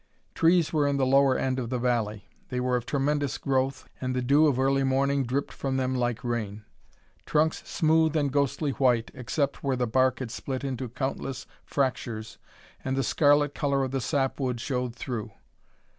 Trees 0.33 0.73
were 0.73 0.87
in 0.87 0.97
the 0.97 1.05
lower 1.05 1.37
end 1.37 1.59
of 1.59 1.69
the 1.69 1.77
valley. 1.77 2.27
They 2.49 2.59
were 2.59 2.75
of 2.75 2.87
tremendous 2.87 3.37
growth, 3.37 3.87
and 4.01 4.15
the 4.15 4.23
dew 4.23 4.47
of 4.47 4.59
early 4.59 4.83
morning 4.83 5.25
dripped 5.25 5.53
from 5.53 5.77
them 5.77 5.93
like 5.93 6.23
rain. 6.23 6.63
Trunks 7.27 7.61
smooth 7.69 8.15
and 8.17 8.31
ghostly 8.31 8.71
white, 8.71 9.11
except 9.13 9.63
where 9.63 9.75
the 9.75 9.85
bark 9.85 10.17
had 10.17 10.31
split 10.31 10.63
into 10.63 10.89
countless 10.89 11.45
fractures 11.63 12.39
and 12.83 12.97
the 12.97 13.03
scarlet 13.03 13.53
color 13.53 13.83
of 13.83 13.91
the 13.91 14.01
sap 14.01 14.39
wood 14.39 14.59
showed 14.59 14.95
through. 14.95 15.33